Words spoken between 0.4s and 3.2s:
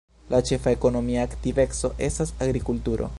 ĉefa ekonomia aktiveco estas agrikulturo.